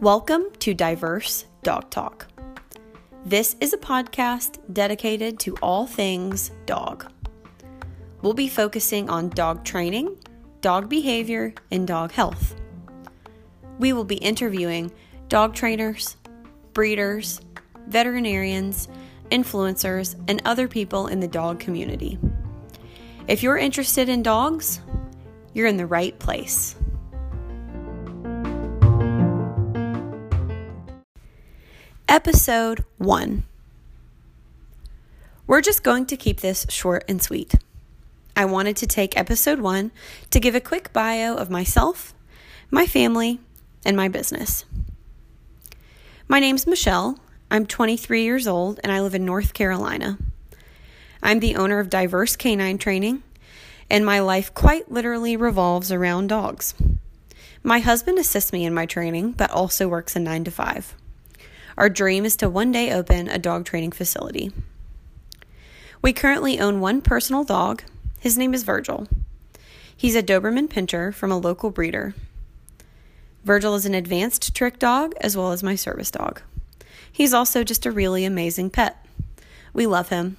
[0.00, 2.28] Welcome to Diverse Dog Talk.
[3.26, 7.12] This is a podcast dedicated to all things dog.
[8.22, 10.16] We'll be focusing on dog training,
[10.62, 12.54] dog behavior, and dog health.
[13.78, 14.90] We will be interviewing
[15.28, 16.16] dog trainers,
[16.72, 17.42] breeders,
[17.86, 18.88] veterinarians,
[19.30, 22.18] influencers, and other people in the dog community.
[23.28, 24.80] If you're interested in dogs,
[25.52, 26.74] you're in the right place.
[32.08, 33.44] Episode 1.
[35.46, 37.54] We're just going to keep this short and sweet.
[38.34, 39.92] I wanted to take episode 1
[40.30, 42.14] to give a quick bio of myself,
[42.70, 43.40] my family,
[43.84, 44.64] and my business.
[46.28, 47.18] My name's Michelle.
[47.50, 50.16] I'm 23 years old and I live in North Carolina.
[51.22, 53.22] I'm the owner of Diverse Canine Training,
[53.90, 56.74] and my life quite literally revolves around dogs.
[57.62, 60.94] My husband assists me in my training, but also works a 9 to 5.
[61.76, 64.52] Our dream is to one day open a dog training facility.
[66.00, 67.82] We currently own one personal dog.
[68.20, 69.08] His name is Virgil.
[69.96, 72.14] He's a Doberman Pinscher from a local breeder.
[73.44, 76.42] Virgil is an advanced trick dog as well as my service dog.
[77.10, 79.04] He's also just a really amazing pet.
[79.72, 80.36] We love him.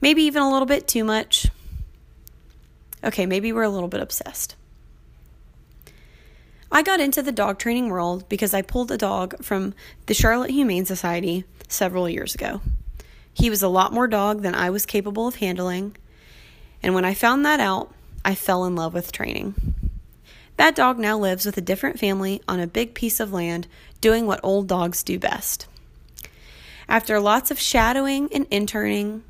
[0.00, 1.48] Maybe even a little bit too much.
[3.02, 4.56] Okay, maybe we're a little bit obsessed.
[6.70, 9.74] I got into the dog training world because I pulled a dog from
[10.06, 12.60] the Charlotte Humane Society several years ago.
[13.32, 15.96] He was a lot more dog than I was capable of handling,
[16.82, 19.54] and when I found that out, I fell in love with training.
[20.56, 23.68] That dog now lives with a different family on a big piece of land,
[24.00, 25.66] doing what old dogs do best.
[26.88, 29.22] After lots of shadowing and interning,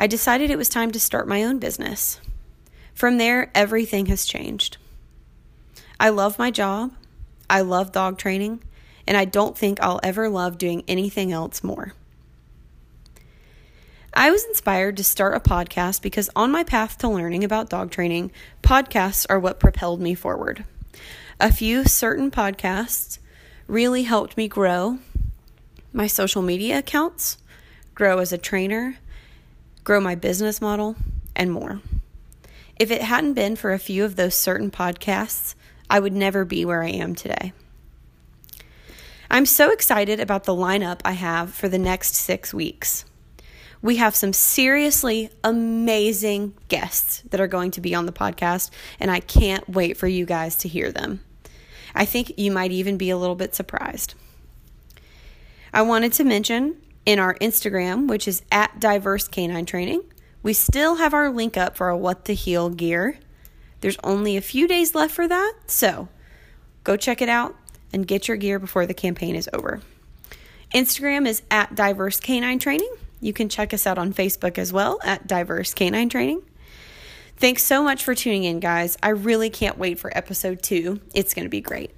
[0.00, 2.22] I decided it was time to start my own business.
[2.94, 4.78] From there, everything has changed.
[6.00, 6.94] I love my job.
[7.50, 8.62] I love dog training,
[9.06, 11.92] and I don't think I'll ever love doing anything else more.
[14.14, 17.90] I was inspired to start a podcast because on my path to learning about dog
[17.90, 18.32] training,
[18.62, 20.64] podcasts are what propelled me forward.
[21.38, 23.18] A few certain podcasts
[23.66, 24.98] really helped me grow
[25.92, 27.36] my social media accounts,
[27.94, 28.96] grow as a trainer,
[29.84, 30.96] grow my business model,
[31.34, 31.80] and more.
[32.78, 35.54] If it hadn't been for a few of those certain podcasts,
[35.88, 37.52] I would never be where I am today.
[39.30, 43.04] I'm so excited about the lineup I have for the next six weeks.
[43.82, 49.10] We have some seriously amazing guests that are going to be on the podcast, and
[49.10, 51.20] I can't wait for you guys to hear them.
[51.94, 54.14] I think you might even be a little bit surprised.
[55.72, 60.02] I wanted to mention in our Instagram, which is at Diverse Canine Training,
[60.42, 63.18] we still have our link up for our What the Heel gear.
[63.80, 66.08] There's only a few days left for that, so
[66.84, 67.56] go check it out
[67.92, 69.80] and get your gear before the campaign is over.
[70.74, 72.94] Instagram is at Diverse Canine Training.
[73.20, 76.42] You can check us out on Facebook as well at Diverse Canine Training.
[77.36, 78.96] Thanks so much for tuning in, guys.
[79.02, 81.00] I really can't wait for episode two.
[81.14, 81.90] It's going to be great.